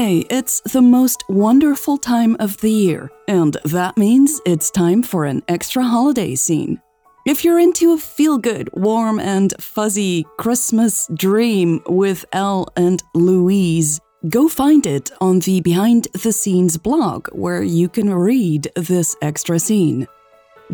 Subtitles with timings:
[0.00, 5.24] Hey, it's the most wonderful time of the year, and that means it's time for
[5.24, 6.80] an extra holiday scene.
[7.26, 13.98] If you're into a feel good, warm, and fuzzy Christmas dream with Elle and Louise,
[14.28, 19.58] go find it on the Behind the Scenes blog where you can read this extra
[19.58, 20.06] scene.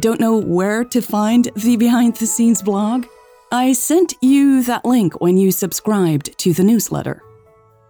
[0.01, 3.07] Don't know where to find the Behind the Scenes blog?
[3.51, 7.23] I sent you that link when you subscribed to the newsletter.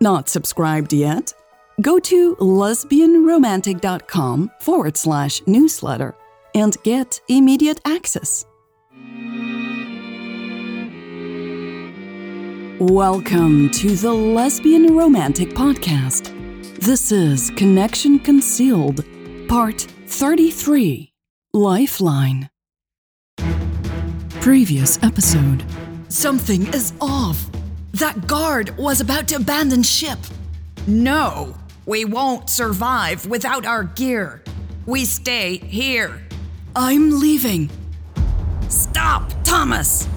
[0.00, 1.32] Not subscribed yet?
[1.80, 6.14] Go to lesbianromantic.com forward slash newsletter
[6.54, 8.46] and get immediate access.
[12.80, 16.32] Welcome to the Lesbian Romantic Podcast.
[16.80, 19.04] This is Connection Concealed,
[19.48, 21.12] Part 33
[21.52, 22.48] Lifeline.
[24.40, 25.64] Previous episode
[26.14, 27.50] Something is off.
[27.94, 30.18] That guard was about to abandon ship.
[30.88, 31.54] No,
[31.86, 34.42] we won't survive without our gear.
[34.84, 36.20] We stay here.
[36.74, 37.70] I'm leaving.
[38.68, 40.08] Stop, Thomas!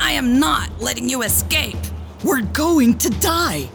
[0.00, 1.76] I am not letting you escape.
[2.24, 3.68] We're going to die.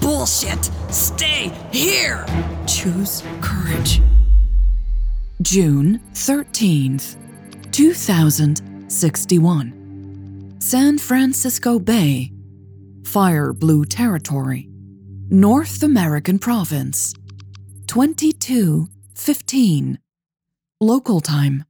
[0.00, 0.68] Bullshit!
[0.90, 2.26] Stay here!
[2.66, 4.02] Choose courage.
[5.40, 7.14] June 13th,
[7.70, 10.56] 2061.
[10.58, 12.32] San Francisco Bay,
[13.02, 14.68] Fireblue Territory,
[15.28, 17.12] North American Province.
[17.86, 19.98] 2215.
[20.80, 21.64] Local time.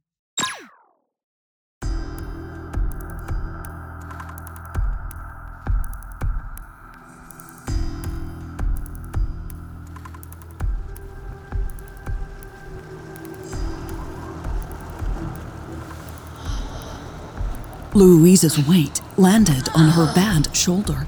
[17.93, 21.05] Louise's weight landed on her bad shoulder.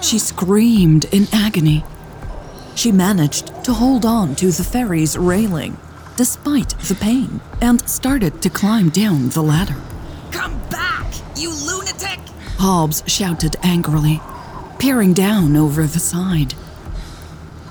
[0.00, 1.84] She screamed in agony.
[2.74, 5.76] She managed to hold on to the ferry's railing
[6.18, 9.76] despite the pain and started to climb down the ladder.
[10.32, 11.06] Come back,
[11.36, 12.18] you lunatic!
[12.58, 14.20] Hobbs shouted angrily,
[14.80, 16.54] peering down over the side.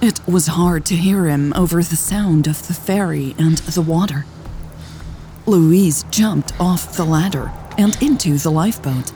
[0.01, 4.25] It was hard to hear him over the sound of the ferry and the water.
[5.45, 9.11] Louise jumped off the ladder and into the lifeboat.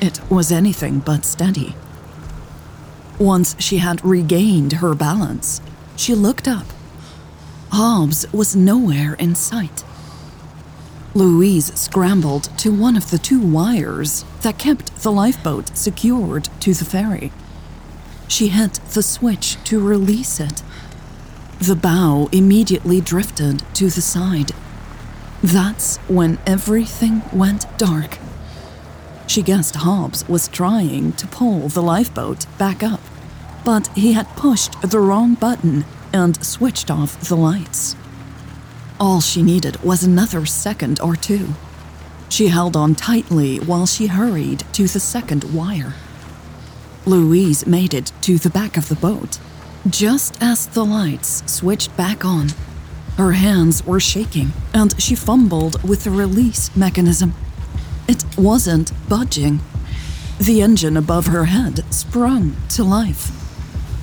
[0.00, 1.74] It was anything but steady.
[3.18, 5.60] Once she had regained her balance,
[5.96, 6.66] she looked up.
[7.72, 9.84] Hobbs was nowhere in sight.
[11.14, 16.84] Louise scrambled to one of the two wires that kept the lifeboat secured to the
[16.84, 17.32] ferry.
[18.28, 20.62] She hit the switch to release it.
[21.58, 24.52] The bow immediately drifted to the side.
[25.42, 28.18] That's when everything went dark.
[29.26, 32.97] She guessed Hobbs was trying to pull the lifeboat back up,
[33.68, 37.94] but he had pushed the wrong button and switched off the lights.
[38.98, 41.48] All she needed was another second or two.
[42.30, 45.92] She held on tightly while she hurried to the second wire.
[47.04, 49.38] Louise made it to the back of the boat.
[49.86, 52.48] Just as the lights switched back on,
[53.18, 57.34] her hands were shaking and she fumbled with the release mechanism.
[58.08, 59.60] It wasn't budging.
[60.38, 63.37] The engine above her head sprung to life.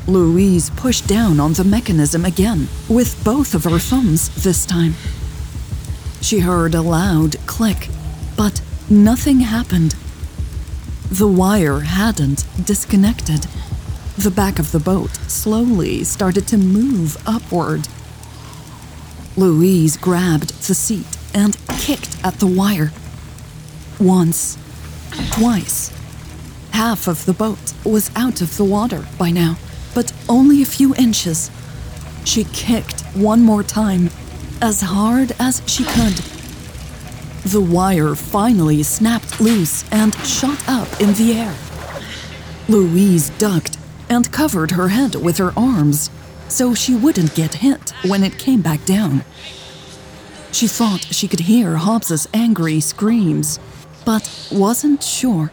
[0.07, 4.93] Louise pushed down on the mechanism again, with both of her thumbs this time.
[6.21, 7.89] She heard a loud click,
[8.38, 9.95] but nothing happened.
[11.11, 13.47] The wire hadn't disconnected.
[14.17, 17.88] The back of the boat slowly started to move upward.
[19.35, 22.91] Louise grabbed the seat and kicked at the wire.
[23.99, 24.57] Once,
[25.31, 25.91] twice.
[26.71, 29.57] Half of the boat was out of the water by now,
[29.95, 31.50] but only a few inches.
[32.25, 34.11] She kicked one more time,
[34.61, 36.13] as hard as she could.
[37.45, 41.56] The wire finally snapped loose and shot up in the air.
[42.67, 43.78] Louise ducked
[44.09, 46.09] and covered her head with her arms
[46.47, 49.24] so she wouldn't get hit when it came back down.
[50.51, 53.59] She thought she could hear Hobbs's angry screams,
[54.06, 55.51] but wasn't sure.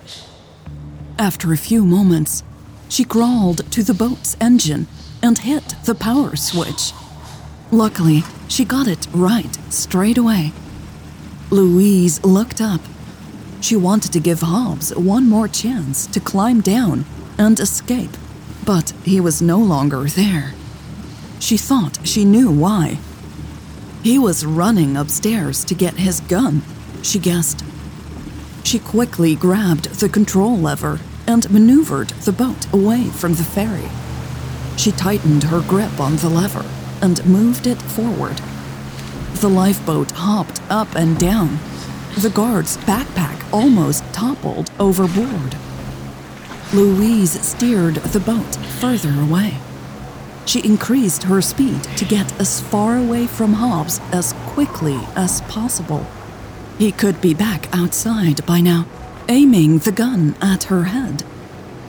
[1.18, 2.44] After a few moments,
[2.92, 4.86] she crawled to the boat's engine
[5.22, 6.92] and hit the power switch.
[7.70, 10.52] Luckily, she got it right straight away.
[11.48, 12.82] Louise looked up.
[13.62, 17.06] She wanted to give Hobbs one more chance to climb down
[17.38, 18.14] and escape,
[18.66, 20.52] but he was no longer there.
[21.40, 22.98] She thought she knew why.
[24.02, 26.60] He was running upstairs to get his gun,
[27.02, 27.64] she guessed.
[28.64, 33.88] She quickly grabbed the control lever and maneuvered the boat away from the ferry.
[34.76, 36.64] She tightened her grip on the lever
[37.00, 38.40] and moved it forward.
[39.40, 41.58] The lifeboat hopped up and down.
[42.18, 45.56] The guard's backpack almost toppled overboard.
[46.72, 49.58] Louise steered the boat further away.
[50.46, 56.06] She increased her speed to get as far away from Hobbs as quickly as possible.
[56.78, 58.86] He could be back outside by now,
[59.28, 61.24] aiming the gun at her head.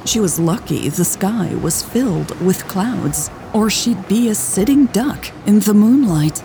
[0.05, 5.31] She was lucky the sky was filled with clouds, or she'd be a sitting duck
[5.45, 6.43] in the moonlight.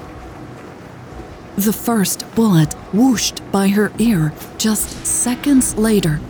[1.56, 6.20] The first bullet whooshed by her ear just seconds later.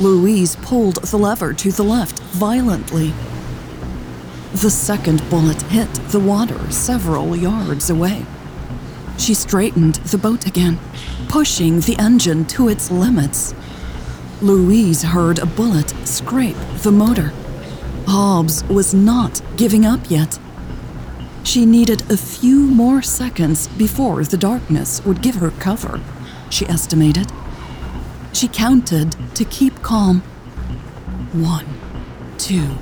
[0.00, 3.12] Louise pulled the lever to the left violently.
[4.52, 8.26] The second bullet hit the water several yards away.
[9.16, 10.78] She straightened the boat again,
[11.28, 13.54] pushing the engine to its limits.
[14.40, 17.32] Louise heard a bullet scrape the motor.
[18.06, 20.38] Hobbs was not giving up yet.
[21.42, 26.00] She needed a few more seconds before the darkness would give her cover,
[26.50, 27.32] she estimated.
[28.32, 30.20] She counted to keep calm.
[31.32, 31.66] One,
[32.38, 32.76] two,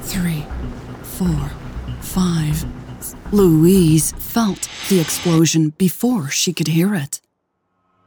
[0.00, 0.44] three,
[1.02, 1.52] four,
[2.00, 2.64] five.
[3.32, 7.20] Louise felt the explosion before she could hear it.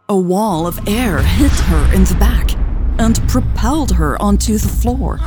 [0.10, 2.58] A wall of air hit her in the back
[3.00, 5.19] and propelled her onto the floor.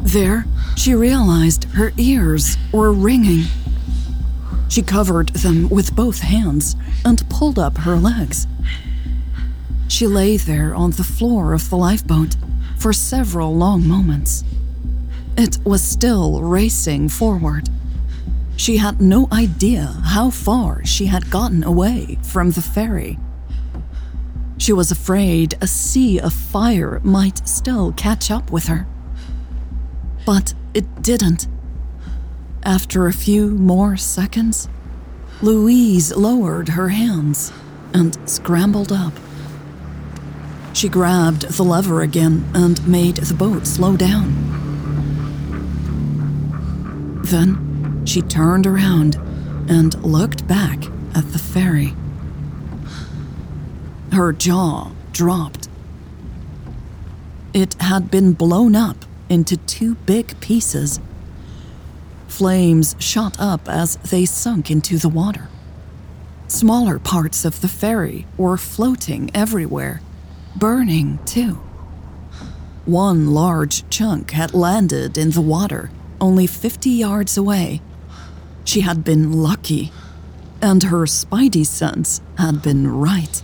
[0.00, 0.46] There,
[0.76, 3.46] she realized her ears were ringing.
[4.68, 8.46] She covered them with both hands and pulled up her legs.
[9.88, 12.36] She lay there on the floor of the lifeboat
[12.78, 14.44] for several long moments.
[15.36, 17.68] It was still racing forward.
[18.56, 23.18] She had no idea how far she had gotten away from the ferry.
[24.68, 28.86] She was afraid a sea of fire might still catch up with her.
[30.26, 31.48] But it didn't.
[32.62, 34.68] After a few more seconds,
[35.40, 37.50] Louise lowered her hands
[37.94, 39.14] and scrambled up.
[40.74, 44.34] She grabbed the lever again and made the boat slow down.
[47.24, 49.14] Then she turned around
[49.66, 51.94] and looked back at the ferry.
[54.12, 55.68] Her jaw dropped.
[57.52, 61.00] It had been blown up into two big pieces.
[62.26, 65.48] Flames shot up as they sunk into the water.
[66.46, 70.00] Smaller parts of the ferry were floating everywhere,
[70.56, 71.60] burning too.
[72.84, 75.90] One large chunk had landed in the water
[76.20, 77.80] only 50 yards away.
[78.64, 79.92] She had been lucky,
[80.60, 83.42] and her spidey sense had been right.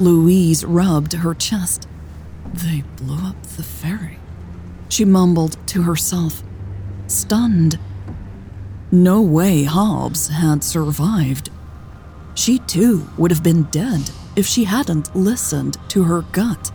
[0.00, 1.86] Louise rubbed her chest.
[2.52, 4.18] They blew up the ferry.
[4.88, 6.42] She mumbled to herself,
[7.06, 7.78] stunned.
[8.90, 11.50] No way Hobbs had survived.
[12.34, 16.70] She too would have been dead if she hadn't listened to her gut.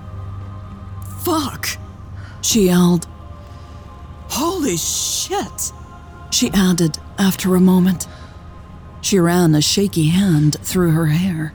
[1.23, 1.67] Fuck!
[2.41, 3.07] She yelled.
[4.29, 5.71] Holy shit!
[6.31, 8.07] She added after a moment.
[9.01, 11.53] She ran a shaky hand through her hair.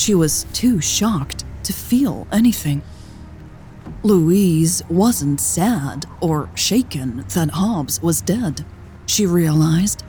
[0.00, 2.80] She was too shocked to feel anything.
[4.02, 8.64] Louise wasn't sad or shaken that Hobbs was dead,
[9.04, 10.02] she realized.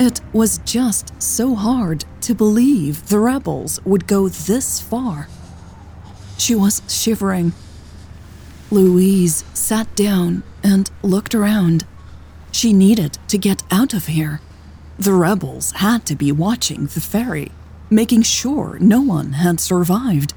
[0.00, 5.28] It was just so hard to believe the rebels would go this far.
[6.36, 7.52] She was shivering.
[8.72, 11.86] Louise sat down and looked around.
[12.50, 14.40] She needed to get out of here.
[14.98, 17.52] The rebels had to be watching the ferry,
[17.90, 20.34] making sure no one had survived.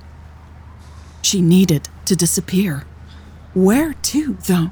[1.22, 2.86] She needed to disappear.
[3.54, 4.72] Where to, though?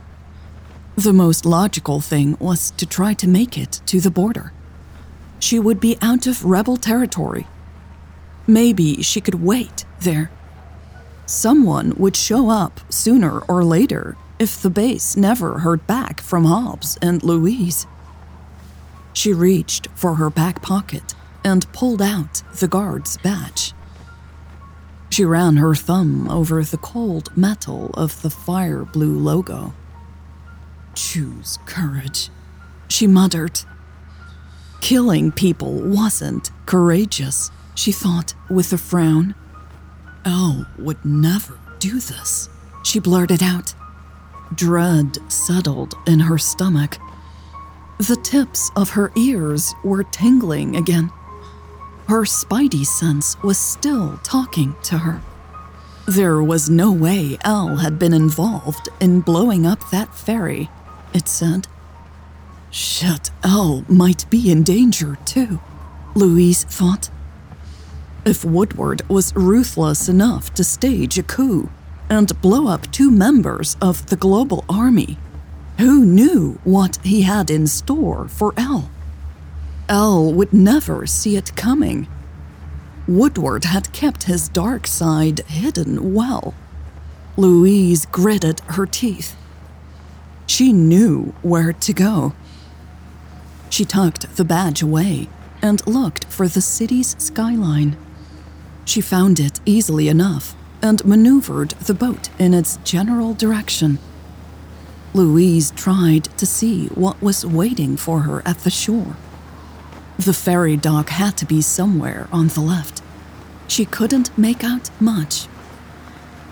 [0.95, 4.51] The most logical thing was to try to make it to the border.
[5.39, 7.47] She would be out of rebel territory.
[8.47, 10.31] Maybe she could wait there.
[11.25, 16.97] Someone would show up sooner or later if the base never heard back from Hobbs
[17.01, 17.85] and Louise.
[19.13, 21.13] She reached for her back pocket
[21.47, 23.73] and pulled out the guard's badge.
[25.09, 29.73] She ran her thumb over the cold metal of the Fireblue logo.
[30.93, 32.29] Choose courage,
[32.89, 33.61] she muttered.
[34.81, 39.33] Killing people wasn't courageous, she thought with a frown.
[40.25, 42.49] Elle would never do this,
[42.83, 43.73] she blurted out.
[44.53, 46.97] Dread settled in her stomach.
[47.99, 51.09] The tips of her ears were tingling again.
[52.07, 55.21] Her spidey sense was still talking to her.
[56.05, 60.69] There was no way Elle had been involved in blowing up that ferry,
[61.13, 61.67] it said.
[62.71, 65.59] Shit, Elle might be in danger too,
[66.15, 67.09] Louise thought.
[68.25, 71.69] If Woodward was ruthless enough to stage a coup
[72.09, 75.17] and blow up two members of the global army,
[75.77, 78.89] who knew what he had in store for Elle?
[79.89, 82.07] Elle would never see it coming.
[83.07, 86.53] Woodward had kept his dark side hidden well.
[87.37, 89.35] Louise gritted her teeth.
[90.45, 92.33] She knew where to go.
[93.69, 95.29] She tucked the badge away
[95.61, 97.95] and looked for the city's skyline.
[98.85, 103.99] She found it easily enough and maneuvered the boat in its general direction.
[105.13, 109.15] Louise tried to see what was waiting for her at the shore.
[110.17, 113.03] The ferry dock had to be somewhere on the left.
[113.67, 115.47] She couldn't make out much.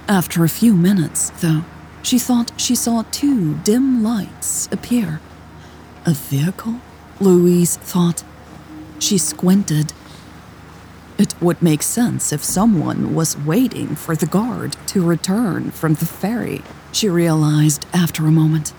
[0.08, 1.64] After a few minutes, though,
[2.04, 5.20] she thought she saw two dim lights appear.
[6.06, 6.76] A vehicle?
[7.20, 8.24] Louise thought.
[9.00, 9.94] She squinted.
[11.18, 16.06] It would make sense if someone was waiting for the guard to return from the
[16.06, 18.74] ferry, she realized after a moment.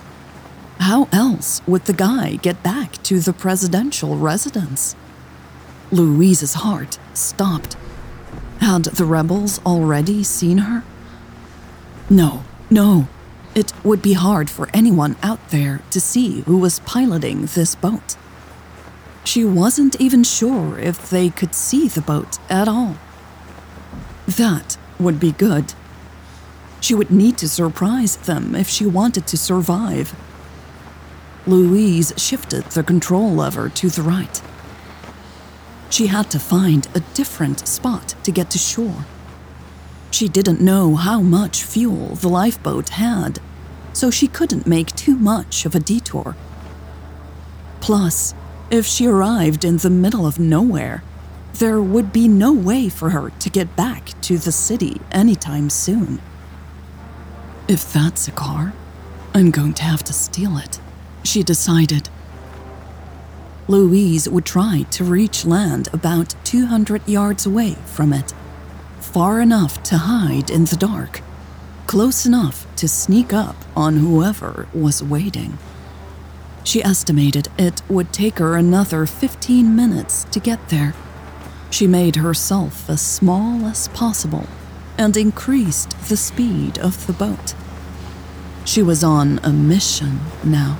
[0.79, 4.95] How else would the guy get back to the presidential residence?
[5.91, 7.77] Louise's heart stopped.
[8.61, 10.85] Had the rebels already seen her?
[12.11, 13.09] No, no.
[13.55, 18.17] It would be hard for anyone out there to see who was piloting this boat.
[19.25, 22.97] She wasn't even sure if they could see the boat at all.
[24.27, 25.75] That would be good.
[26.81, 30.15] She would need to surprise them if she wanted to survive.
[31.49, 34.43] Louise shifted the control lever to the right.
[35.91, 39.07] She had to find a different spot to get to shore.
[40.11, 43.39] She didn't know how much fuel the lifeboat had,
[43.93, 46.35] so she couldn't make too much of a detour.
[47.81, 48.35] Plus,
[48.69, 51.05] if she arrived in the middle of nowhere,
[51.55, 56.21] there would be no way for her to get back to the city anytime soon.
[57.69, 58.73] If that's a car,
[59.33, 60.81] I'm going to have to steal it
[61.27, 62.09] she decided.
[63.69, 68.33] Louise would try to reach land about 200 yards away from it,
[69.01, 71.21] far enough to hide in the dark,
[71.87, 75.59] close enough to sneak up on whoever was waiting.
[76.63, 80.95] She estimated it would take her another 15 minutes to get there.
[81.71, 84.47] She made herself as small as possible
[84.97, 87.55] and increased the speed of the boat.
[88.65, 90.79] She was on a mission now.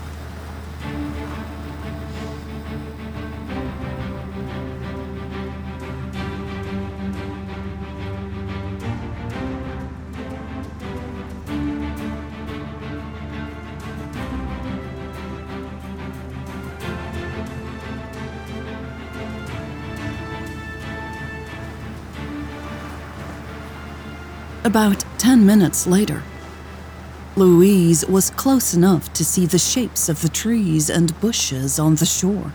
[24.67, 26.25] About 10 minutes later,
[27.37, 32.05] Louise was close enough to see the shapes of the trees and bushes on the
[32.05, 32.53] shore.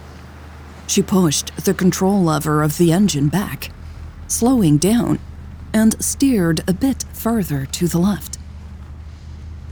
[0.87, 3.71] She pushed the control lever of the engine back,
[4.27, 5.19] slowing down,
[5.73, 8.37] and steered a bit further to the left.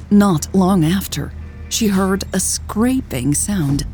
[0.09, 1.33] Not long after,
[1.67, 3.85] she heard a scraping sound.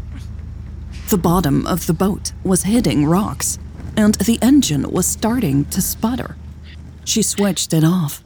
[1.09, 3.57] The bottom of the boat was hitting rocks,
[3.97, 6.35] and the engine was starting to sputter.
[7.05, 8.21] She switched it off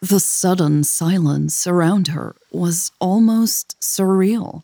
[0.00, 4.62] the sudden silence around her was almost surreal.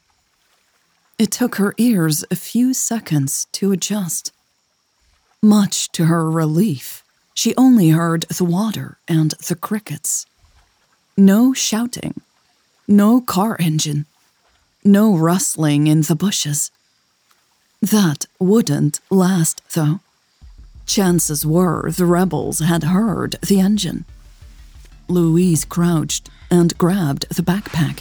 [1.19, 4.33] It took her ears a few seconds to adjust.
[5.43, 7.03] Much to her relief,
[7.35, 10.27] she only heard the water and the crickets.
[11.17, 12.21] No shouting,
[12.89, 14.07] no car engine,
[14.85, 16.71] no rustling in the bushes.
[17.81, 20.01] That wouldn't last, though.
[20.87, 24.05] Chances were the rebels had heard the engine.
[25.09, 28.01] Louise crouched and grabbed the backpack.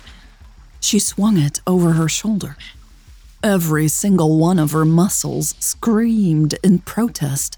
[0.79, 2.55] She swung it over her shoulder.
[3.43, 7.57] Every single one of her muscles screamed in protest.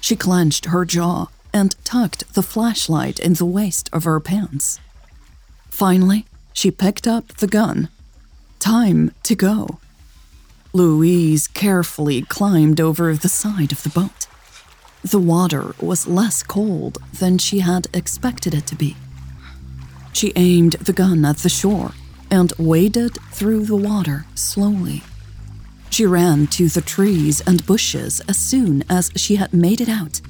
[0.00, 4.80] She clenched her jaw and tucked the flashlight in the waist of her pants.
[5.70, 7.88] Finally, she picked up the gun.
[8.58, 9.78] Time to go.
[10.72, 14.26] Louise carefully climbed over the side of the boat.
[15.04, 18.96] The water was less cold than she had expected it to be.
[20.14, 21.92] She aimed the gun at the shore
[22.30, 25.02] and waded through the water slowly.
[25.90, 30.22] She ran to the trees and bushes as soon as she had made it out.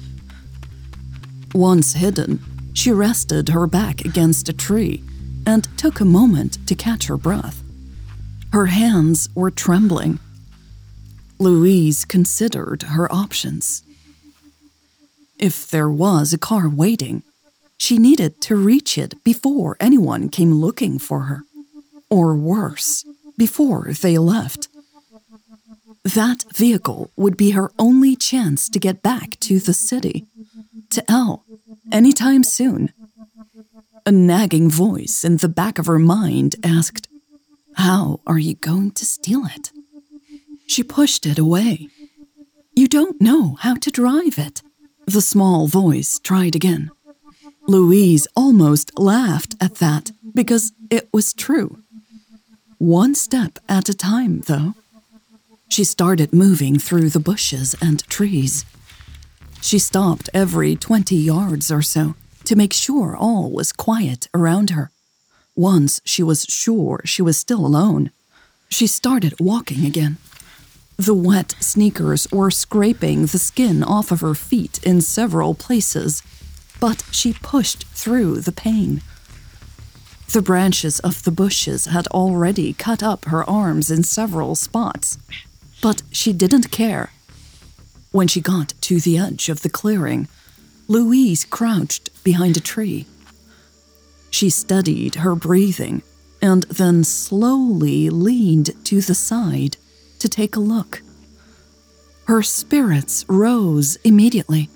[1.53, 2.39] Once hidden,
[2.73, 5.01] she rested her back against a tree
[5.47, 7.63] and took a moment to catch her breath.
[8.51, 10.19] Her hands were trembling.
[11.39, 13.83] Louise considered her options.
[15.37, 17.23] If there was a car waiting,
[17.77, 21.43] she needed to reach it before anyone came looking for her.
[22.09, 23.03] Or worse,
[23.37, 24.69] before they left.
[26.03, 30.25] That vehicle would be her only chance to get back to the city,
[30.91, 31.43] to Elle,
[31.91, 32.93] anytime soon.
[34.05, 37.09] A nagging voice in the back of her mind asked,
[37.73, 39.71] How are you going to steal it?
[40.67, 41.89] She pushed it away.
[42.75, 44.61] You don't know how to drive it.
[45.07, 46.91] The small voice tried again.
[47.67, 51.79] Louise almost laughed at that because it was true.
[52.77, 54.73] One step at a time, though.
[55.69, 58.65] She started moving through the bushes and trees.
[59.61, 64.91] She stopped every 20 yards or so to make sure all was quiet around her.
[65.55, 68.11] Once she was sure she was still alone,
[68.69, 70.17] she started walking again.
[70.97, 76.23] The wet sneakers were scraping the skin off of her feet in several places,
[76.79, 79.01] but she pushed through the pain.
[80.31, 85.17] The branches of the bushes had already cut up her arms in several spots,
[85.81, 87.11] but she didn't care.
[88.11, 90.29] When she got to the edge of the clearing,
[90.87, 93.05] Louise crouched behind a tree.
[94.29, 96.03] She studied her breathing
[96.41, 99.77] and then slowly leaned to the side
[100.25, 101.03] to take a look.
[102.25, 104.69] Her spirits rose immediately.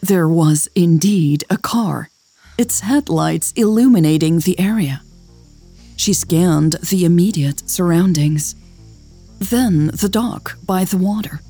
[0.00, 2.10] There was indeed a car,
[2.56, 5.02] its headlights illuminating the area.
[5.96, 8.54] She scanned the immediate surroundings.
[9.40, 11.40] Then the dock by the water.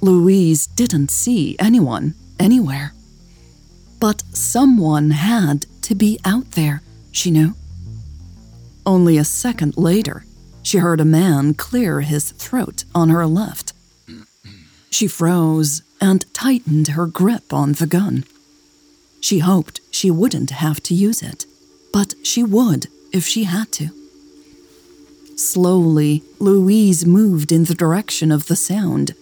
[0.00, 2.94] Louise didn't see anyone anywhere.
[4.00, 6.80] But someone had to be out there,
[7.12, 7.54] she knew.
[8.86, 10.24] Only a second later,
[10.66, 13.72] she heard a man clear his throat on her left.
[14.90, 18.24] She froze and tightened her grip on the gun.
[19.20, 21.46] She hoped she wouldn't have to use it,
[21.92, 23.90] but she would if she had to.
[25.36, 29.14] Slowly, Louise moved in the direction of the sound,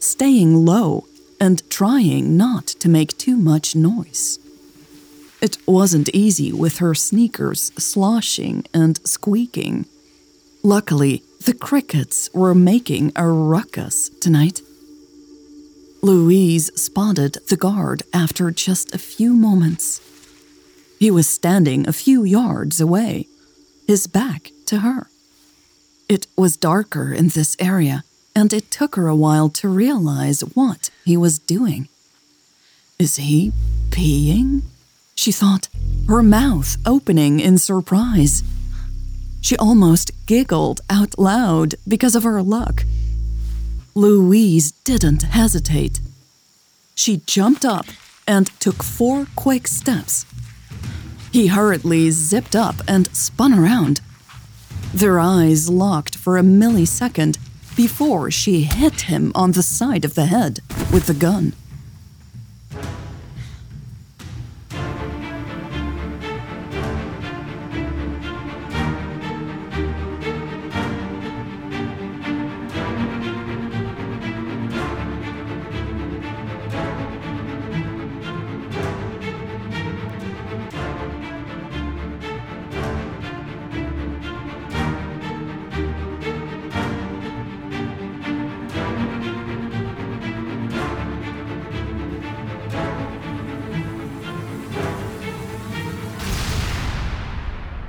[0.00, 1.04] staying low
[1.38, 4.38] and trying not to make too much noise.
[5.42, 9.84] It wasn't easy with her sneakers sloshing and squeaking.
[10.62, 14.60] Luckily, the crickets were making a ruckus tonight.
[16.02, 20.00] Louise spotted the guard after just a few moments.
[20.98, 23.28] He was standing a few yards away,
[23.86, 25.06] his back to her.
[26.08, 28.02] It was darker in this area,
[28.34, 31.88] and it took her a while to realize what he was doing.
[32.98, 33.52] Is he
[33.90, 34.62] peeing?
[35.14, 35.68] She thought,
[36.08, 38.42] her mouth opening in surprise.
[39.40, 42.84] She almost giggled out loud because of her luck.
[43.94, 46.00] Louise didn't hesitate.
[46.94, 47.86] She jumped up
[48.26, 50.26] and took four quick steps.
[51.32, 54.00] He hurriedly zipped up and spun around.
[54.94, 57.38] Their eyes locked for a millisecond
[57.76, 60.60] before she hit him on the side of the head
[60.92, 61.52] with the gun.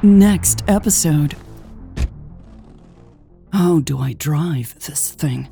[0.10, 1.36] Next episode.
[3.54, 5.50] How do I drive this thing?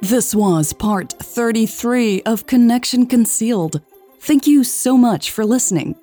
[0.00, 3.82] This was part 33 of Connection Concealed.
[4.18, 5.94] Thank you so much for listening.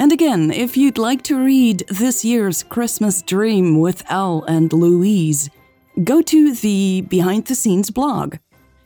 [0.00, 5.50] And again, if you'd like to read this year's Christmas Dream with Elle and Louise,
[6.02, 8.38] go to the Behind the Scenes blog.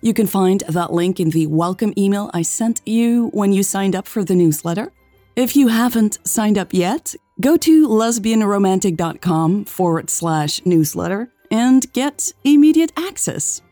[0.03, 3.97] You can find that link in the welcome email I sent you when you signed
[3.97, 4.93] up for the newsletter.
[5.37, 12.93] If you haven't signed up yet, go to lesbianromantic.com forward slash newsletter and get immediate
[12.97, 13.63] access.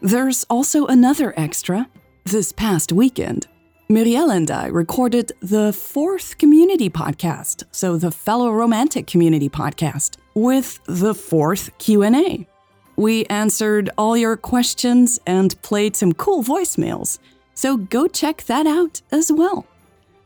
[0.00, 1.88] There's also another extra.
[2.24, 3.48] This past weekend,
[3.88, 10.80] Muriel and I recorded the fourth community podcast, so the Fellow Romantic Community podcast, with
[10.86, 12.46] the fourth Q&A.
[12.96, 17.18] We answered all your questions and played some cool voicemails,
[17.54, 19.66] so go check that out as well.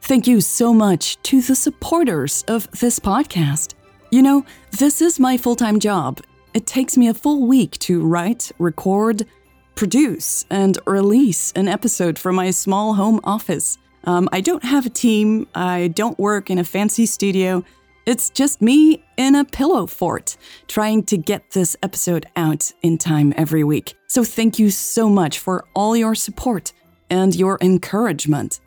[0.06, 3.74] Thank you so much to the supporters of this podcast.
[4.12, 6.20] You know, this is my full time job.
[6.54, 9.26] It takes me a full week to write, record,
[9.74, 13.78] produce, and release an episode from my small home office.
[14.04, 17.64] Um, I don't have a team, I don't work in a fancy studio.
[18.06, 20.36] It's just me in a pillow fort
[20.68, 23.94] trying to get this episode out in time every week.
[24.06, 26.72] So thank you so much for all your support
[27.10, 28.60] and your encouragement.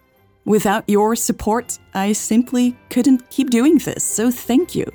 [0.45, 4.85] Without your support, I simply couldn't keep doing this, so thank you.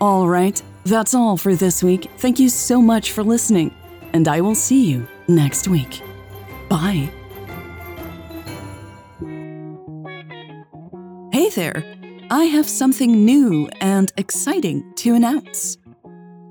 [0.00, 2.10] All right, that's all for this week.
[2.18, 3.74] Thank you so much for listening,
[4.12, 6.02] and I will see you next week.
[6.68, 7.10] Bye.
[11.32, 11.84] Hey there!
[12.30, 15.78] I have something new and exciting to announce.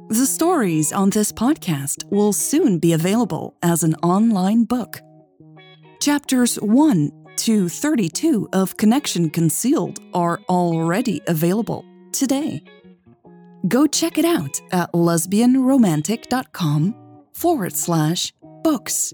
[0.10, 5.02] The stories on this podcast will soon be available as an online book.
[6.00, 12.64] Chapters 1 to 32 of Connection Concealed are already available today.
[13.68, 16.96] Go check it out at lesbianromantic.com
[17.34, 19.14] forward slash books.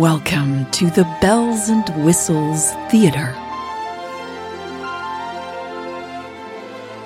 [0.00, 3.34] Welcome to the Bells and Whistles Theater.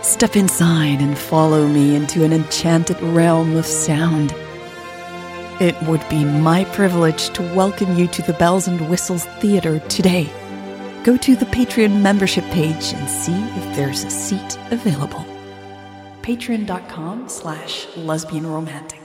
[0.04, 4.32] Step inside and follow me into an enchanted realm of sound.
[5.60, 10.30] It would be my privilege to welcome you to the Bells and Whistles Theater today.
[11.02, 15.26] Go to the Patreon membership page and see if there's a seat available.
[16.22, 19.03] Patreon.com slash lesbian romantic.